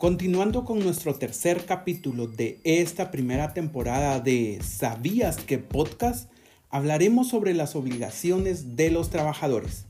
[0.00, 6.30] Continuando con nuestro tercer capítulo de esta primera temporada de ¿Sabías que podcast?
[6.70, 9.84] Hablaremos sobre las obligaciones de los trabajadores.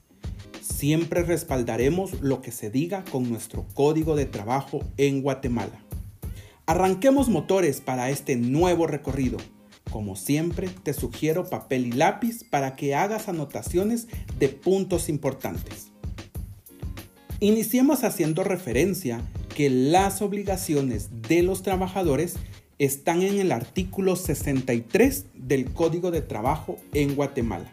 [0.61, 5.81] Siempre respaldaremos lo que se diga con nuestro código de trabajo en Guatemala.
[6.67, 9.39] Arranquemos motores para este nuevo recorrido.
[9.93, 14.09] Como siempre, te sugiero papel y lápiz para que hagas anotaciones
[14.41, 15.93] de puntos importantes.
[17.39, 19.23] Iniciemos haciendo referencia
[19.61, 22.37] que las obligaciones de los trabajadores
[22.79, 27.71] están en el artículo 63 del Código de Trabajo en Guatemala.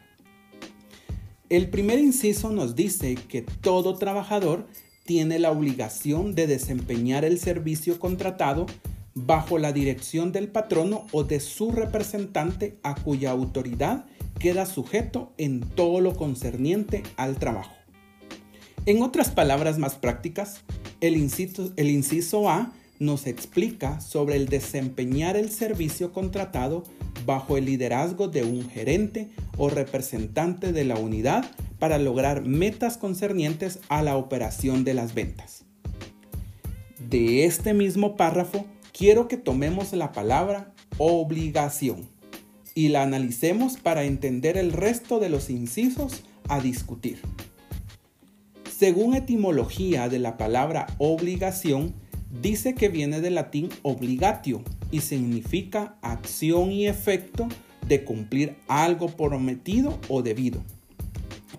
[1.47, 4.67] El primer inciso nos dice que todo trabajador
[5.05, 8.65] tiene la obligación de desempeñar el servicio contratado
[9.13, 14.07] bajo la dirección del patrono o de su representante a cuya autoridad
[14.39, 17.71] queda sujeto en todo lo concerniente al trabajo.
[18.85, 20.65] En otras palabras más prácticas,
[21.01, 26.83] el inciso, A nos explica sobre el desempeñar el servicio contratado
[27.25, 31.45] bajo el liderazgo de un gerente o representante de la unidad
[31.77, 35.63] para lograr metas concernientes a la operación de las ventas.
[37.09, 38.65] De este mismo párrafo,
[38.97, 42.09] quiero que tomemos la palabra obligación
[42.73, 47.19] y la analicemos para entender el resto de los incisos a discutir.
[48.77, 51.95] Según etimología de la palabra obligación,
[52.29, 57.47] dice que viene del latín obligatio y significa acción y efecto
[57.87, 60.63] de cumplir algo prometido o debido.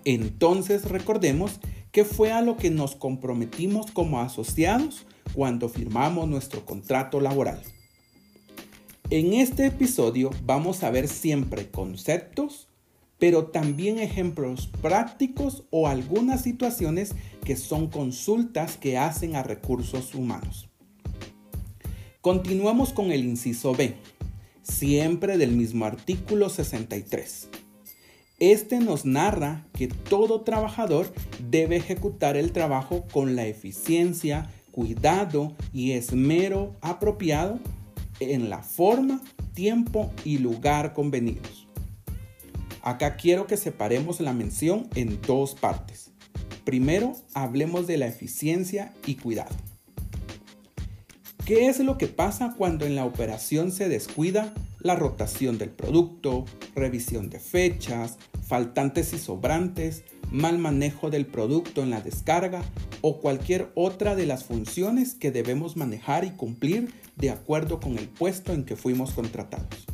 [0.05, 1.59] Entonces recordemos
[1.91, 7.61] que fue a lo que nos comprometimos como asociados cuando firmamos nuestro contrato laboral.
[9.09, 12.69] En este episodio vamos a ver siempre conceptos,
[13.19, 20.69] pero también ejemplos prácticos o algunas situaciones que son consultas que hacen a recursos humanos.
[22.21, 23.95] Continuamos con el inciso B,
[24.61, 27.49] siempre del mismo artículo 63.
[28.39, 31.13] Este nos narra que todo trabajador
[31.49, 37.59] debe ejecutar el trabajo con la eficiencia, cuidado y esmero apropiado
[38.21, 39.21] en la forma,
[39.53, 41.68] tiempo y lugar convenidos.
[42.81, 46.11] Acá quiero que separemos la mención en dos partes.
[46.63, 49.55] Primero, hablemos de la eficiencia y cuidado.
[51.45, 56.45] ¿Qué es lo que pasa cuando en la operación se descuida la rotación del producto,
[56.75, 58.17] revisión de fechas,
[58.47, 62.61] faltantes y sobrantes, mal manejo del producto en la descarga
[63.01, 68.07] o cualquier otra de las funciones que debemos manejar y cumplir de acuerdo con el
[68.07, 69.88] puesto en que fuimos contratados?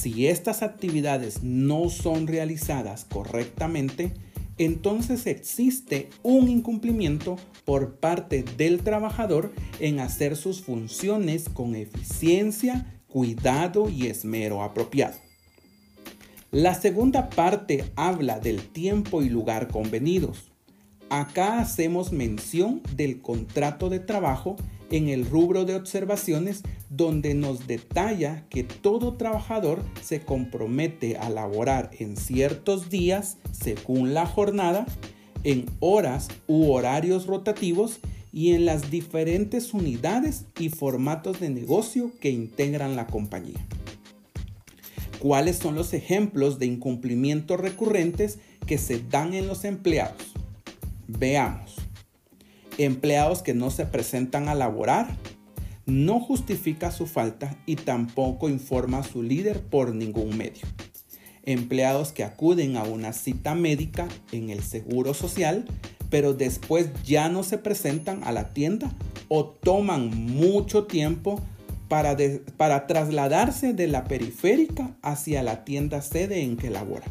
[0.00, 4.14] Si estas actividades no son realizadas correctamente,
[4.56, 13.90] entonces existe un incumplimiento por parte del trabajador en hacer sus funciones con eficiencia, cuidado
[13.90, 15.18] y esmero apropiado.
[16.50, 20.50] La segunda parte habla del tiempo y lugar convenidos.
[21.10, 24.56] Acá hacemos mención del contrato de trabajo
[24.90, 31.90] en el rubro de observaciones donde nos detalla que todo trabajador se compromete a laborar
[31.98, 34.86] en ciertos días según la jornada,
[35.44, 38.00] en horas u horarios rotativos
[38.32, 43.66] y en las diferentes unidades y formatos de negocio que integran la compañía.
[45.18, 50.32] ¿Cuáles son los ejemplos de incumplimientos recurrentes que se dan en los empleados?
[51.08, 51.79] Veamos
[52.84, 55.16] empleados que no se presentan a laborar,
[55.84, 60.62] no justifica su falta y tampoco informa a su líder por ningún medio.
[61.42, 65.66] Empleados que acuden a una cita médica en el Seguro Social,
[66.08, 68.94] pero después ya no se presentan a la tienda
[69.28, 71.40] o toman mucho tiempo
[71.88, 72.16] para,
[72.56, 77.10] para trasladarse de la periférica hacia la tienda sede en que laboran.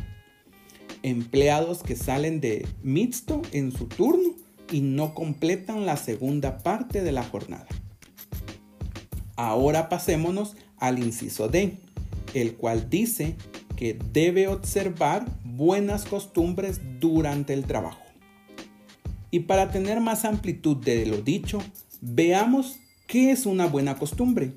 [1.04, 4.39] Empleados que salen de mixto en su turno
[4.72, 7.68] y no completan la segunda parte de la jornada.
[9.36, 11.78] Ahora pasémonos al inciso D,
[12.34, 13.36] el cual dice
[13.76, 18.02] que debe observar buenas costumbres durante el trabajo.
[19.32, 21.60] Y para tener más amplitud de lo dicho,
[22.02, 24.54] veamos qué es una buena costumbre.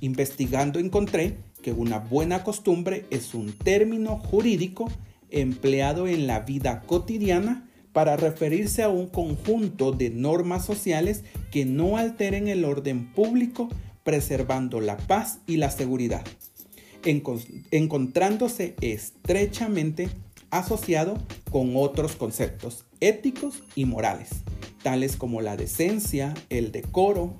[0.00, 4.90] Investigando encontré que una buena costumbre es un término jurídico
[5.30, 11.96] empleado en la vida cotidiana para referirse a un conjunto de normas sociales que no
[11.96, 13.68] alteren el orden público,
[14.02, 16.24] preservando la paz y la seguridad,
[17.70, 20.08] encontrándose estrechamente
[20.50, 21.18] asociado
[21.50, 24.30] con otros conceptos éticos y morales,
[24.82, 27.34] tales como la decencia, el decoro,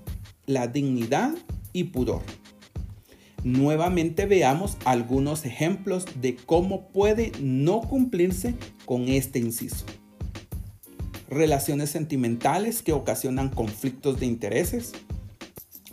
[0.46, 1.34] la dignidad
[1.72, 2.22] y pudor.
[3.44, 8.54] Nuevamente veamos algunos ejemplos de cómo puede no cumplirse
[8.84, 9.84] con este inciso.
[11.32, 14.92] Relaciones sentimentales que ocasionan conflictos de intereses,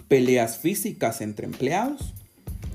[0.10, 2.14] peleas físicas entre empleados,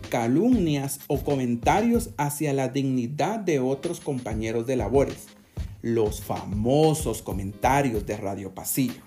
[0.09, 5.27] calumnias o comentarios hacia la dignidad de otros compañeros de labores,
[5.83, 9.03] los famosos comentarios de radio pasillo,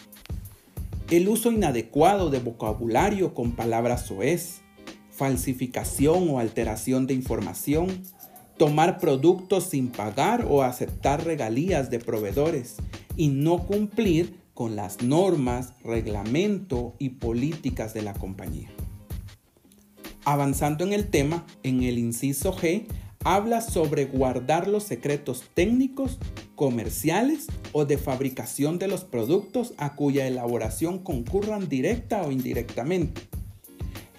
[1.10, 4.62] el uso inadecuado de vocabulario con palabras soez,
[5.10, 8.04] falsificación o alteración de información,
[8.58, 12.76] tomar productos sin pagar o aceptar regalías de proveedores
[13.16, 18.70] y no cumplir con las normas, reglamento y políticas de la compañía.
[20.26, 22.88] Avanzando en el tema, en el inciso G,
[23.24, 26.18] habla sobre guardar los secretos técnicos,
[26.56, 33.22] comerciales o de fabricación de los productos a cuya elaboración concurran directa o indirectamente.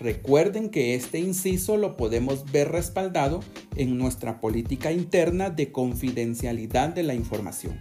[0.01, 3.41] Recuerden que este inciso lo podemos ver respaldado
[3.75, 7.79] en nuestra política interna de confidencialidad de la información.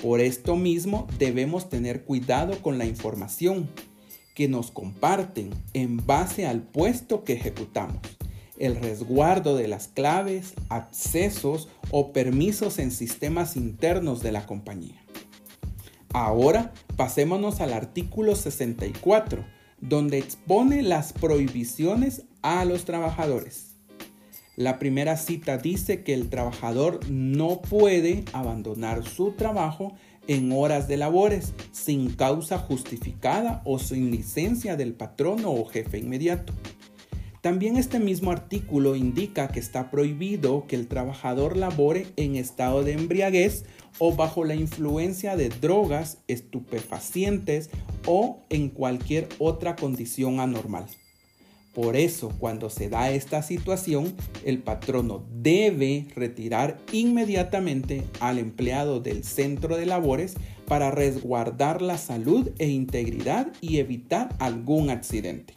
[0.00, 3.68] Por esto mismo debemos tener cuidado con la información
[4.34, 8.00] que nos comparten en base al puesto que ejecutamos,
[8.58, 15.02] el resguardo de las claves, accesos o permisos en sistemas internos de la compañía.
[16.12, 23.76] Ahora pasémonos al artículo 64, donde expone las prohibiciones a los trabajadores.
[24.56, 29.94] La primera cita dice que el trabajador no puede abandonar su trabajo
[30.28, 36.54] en horas de labores sin causa justificada o sin licencia del patrono o jefe inmediato.
[37.42, 42.94] También este mismo artículo indica que está prohibido que el trabajador labore en estado de
[42.94, 43.64] embriaguez
[43.98, 47.70] o bajo la influencia de drogas, estupefacientes
[48.06, 50.86] o en cualquier otra condición anormal.
[51.76, 54.14] Por eso, cuando se da esta situación,
[54.46, 62.48] el patrono debe retirar inmediatamente al empleado del centro de labores para resguardar la salud
[62.58, 65.52] e integridad y evitar algún accidente.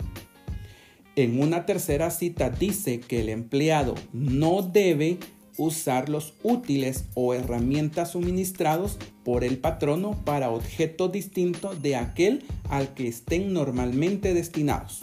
[1.15, 5.19] En una tercera cita dice que el empleado no debe
[5.59, 12.93] usar los útiles o herramientas suministrados por el patrono para objeto distinto de aquel al
[12.93, 15.01] que estén normalmente destinados.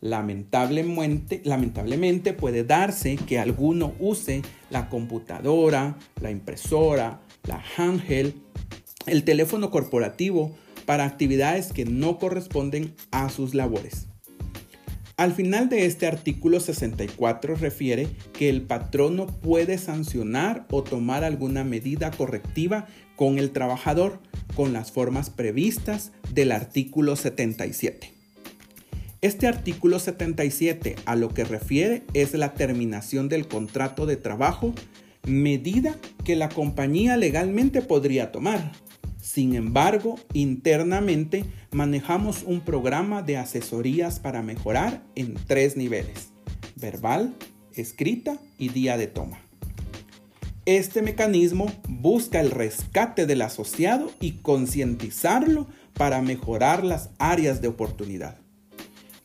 [0.00, 8.34] Lamentablemente, lamentablemente puede darse que alguno use la computadora, la impresora, la handheld,
[9.06, 14.08] el teléfono corporativo para actividades que no corresponden a sus labores.
[15.16, 21.62] Al final de este artículo 64 refiere que el patrono puede sancionar o tomar alguna
[21.62, 24.18] medida correctiva con el trabajador
[24.56, 28.12] con las formas previstas del artículo 77.
[29.20, 34.74] Este artículo 77 a lo que refiere es la terminación del contrato de trabajo,
[35.24, 35.94] medida
[36.24, 38.72] que la compañía legalmente podría tomar.
[39.24, 46.28] Sin embargo, internamente manejamos un programa de asesorías para mejorar en tres niveles,
[46.76, 47.34] verbal,
[47.72, 49.40] escrita y día de toma.
[50.66, 58.36] Este mecanismo busca el rescate del asociado y concientizarlo para mejorar las áreas de oportunidad.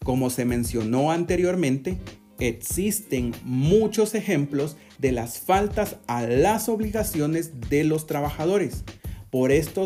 [0.06, 1.98] Como se mencionó anteriormente,
[2.40, 8.86] existen muchos ejemplos de las faltas a las obligaciones de los trabajadores.
[9.30, 9.86] Por, esto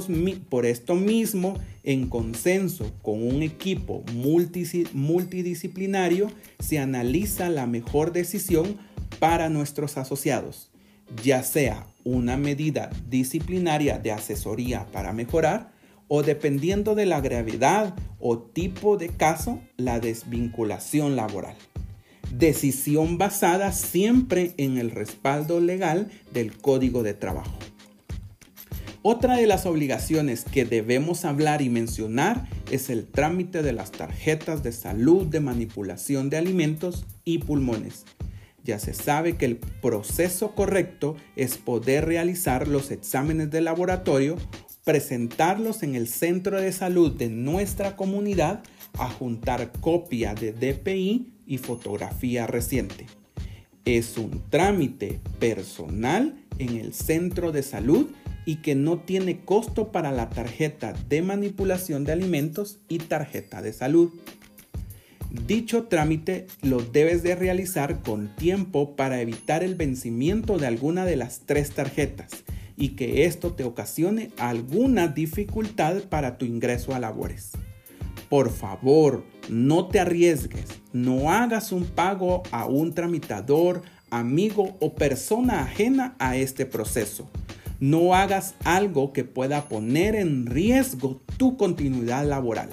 [0.96, 8.78] mismo, en consenso con un equipo multidisciplinario, se analiza la mejor decisión
[9.20, 10.72] para nuestros asociados,
[11.24, 15.74] ya sea una medida disciplinaria de asesoría para mejorar
[16.08, 21.56] o dependiendo de la gravedad o tipo de caso, la desvinculación laboral.
[22.32, 27.58] Decisión basada siempre en el respaldo legal del Código de Trabajo.
[29.06, 34.64] Otra de las obligaciones que debemos hablar y mencionar es el trámite de las tarjetas
[34.64, 38.06] de salud de manipulación de alimentos y pulmones.
[38.64, 44.38] Ya se sabe que el proceso correcto es poder realizar los exámenes de laboratorio
[44.84, 48.64] presentarlos en el centro de salud de nuestra comunidad,
[49.00, 53.08] a juntar copia de DPI y fotografía reciente.
[53.86, 58.08] Es un trámite personal en el centro de salud
[58.46, 63.74] y que no tiene costo para la tarjeta de manipulación de alimentos y tarjeta de
[63.74, 64.12] salud.
[65.48, 71.16] Dicho trámite lo debes de realizar con tiempo para evitar el vencimiento de alguna de
[71.16, 72.44] las tres tarjetas
[72.78, 77.52] y que esto te ocasione alguna dificultad para tu ingreso a labores.
[78.30, 85.64] Por favor, no te arriesgues, no hagas un pago a un tramitador, amigo o persona
[85.64, 87.30] ajena a este proceso.
[87.84, 92.70] No hagas algo que pueda poner en riesgo tu continuidad laboral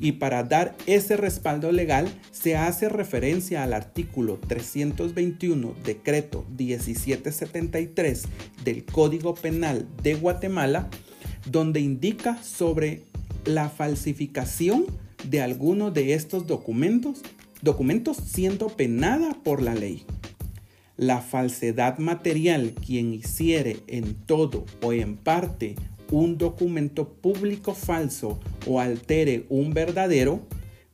[0.00, 8.24] y para dar ese respaldo legal se hace referencia al artículo 321 decreto 1773
[8.64, 10.88] del Código Penal de Guatemala,
[11.48, 13.04] donde indica sobre
[13.44, 14.86] la falsificación
[15.22, 17.22] de alguno de estos documentos,
[17.60, 20.04] documentos siendo penada por la ley.
[20.96, 25.74] La falsedad material quien hiciere en todo o en parte
[26.10, 30.40] un documento público falso o altere un verdadero,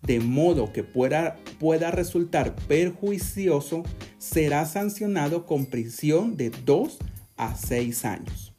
[0.02, 3.82] de modo que pueda, pueda resultar perjuicioso,
[4.18, 6.98] será sancionado con prisión de 2
[7.36, 8.54] a 6 años.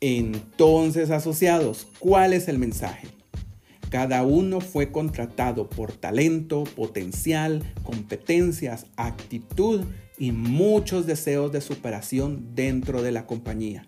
[0.00, 3.19] Entonces, asociados, ¿cuál es el mensaje?
[3.90, 9.84] Cada uno fue contratado por talento, potencial, competencias, actitud
[10.18, 13.86] y muchos deseos de superación dentro de la compañía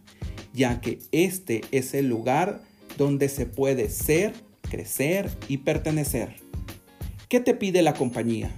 [0.52, 2.62] ya que este es el lugar
[2.98, 6.36] donde se puede ser, crecer y pertenecer.
[7.28, 8.50] ¿Qué te pide la compañía?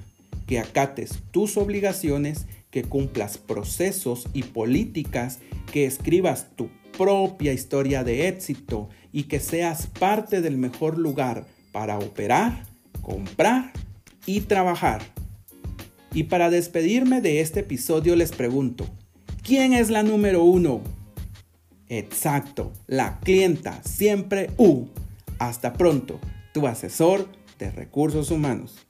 [0.47, 5.39] Que acates tus obligaciones, que cumplas procesos y políticas,
[5.73, 11.99] que escribas tu propia historia de éxito y que seas parte del mejor lugar para
[11.99, 12.67] operar,
[13.03, 13.73] comprar
[14.27, 15.03] y trabajar.
[16.13, 18.87] Y para despedirme de este episodio les pregunto,
[19.43, 20.81] ¿quién es la número uno?
[21.89, 24.87] Exacto, la clienta siempre U.
[25.39, 26.21] Hasta pronto,
[26.53, 28.87] tu asesor de recursos humanos.